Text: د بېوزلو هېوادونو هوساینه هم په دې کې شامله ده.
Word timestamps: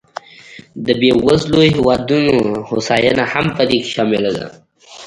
د 0.85 0.87
بېوزلو 0.99 1.59
هېوادونو 1.73 2.35
هوساینه 2.69 3.23
هم 3.33 3.45
په 3.55 3.63
دې 3.69 3.77
کې 3.83 3.89
شامله 3.95 4.29
ده. 4.37 4.45